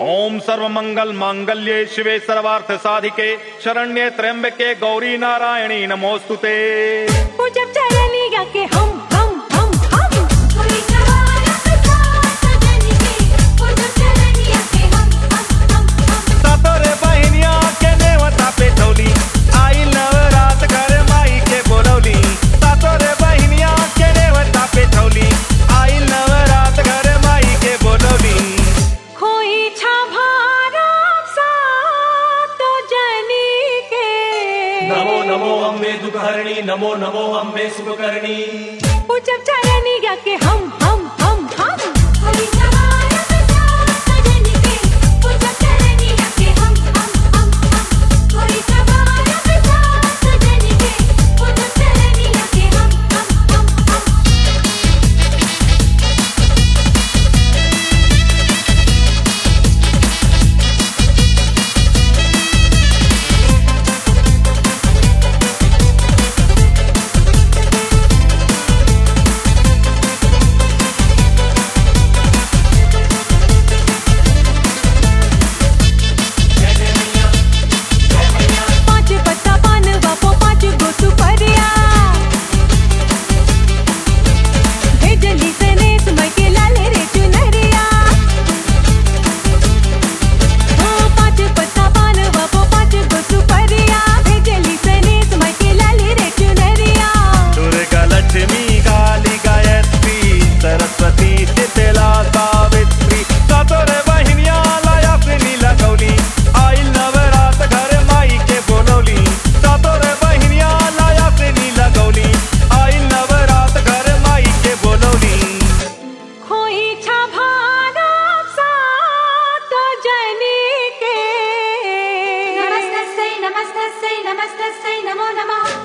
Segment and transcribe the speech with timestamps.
[0.00, 3.26] ओम सर्व मंगल मांगल्ये शिवे सर्वार्थ साधिके
[3.64, 6.54] शरण्ये त्र्यंबके गौरी नारायणी नमोस्तुते।
[36.18, 38.36] शुभहरिणी नमो नमो अम्बे शुभकर्णी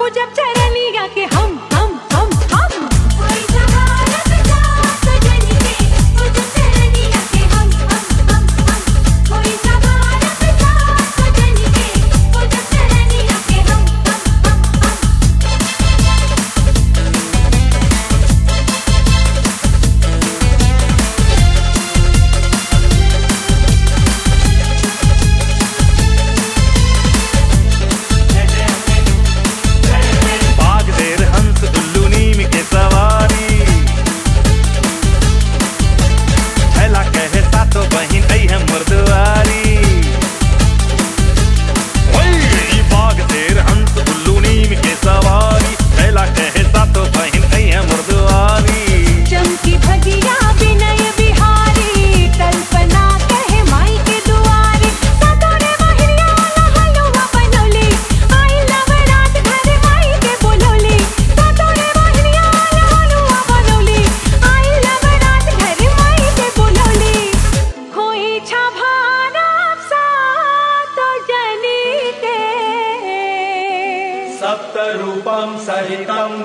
[0.00, 0.59] กูเจ็บใจ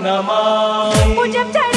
[0.04, 1.75] नमः जा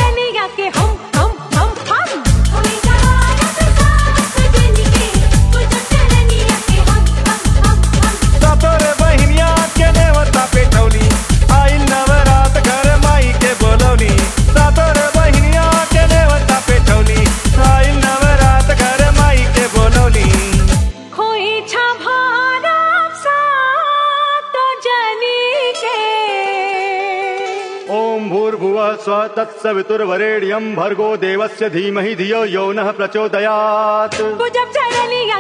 [29.37, 34.49] तत्सवितुर्वरेण्यम भर्गो देवस्य धीमहि धियो यो नः प्रचोदयात् तो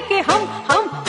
[0.08, 1.07] के हम हम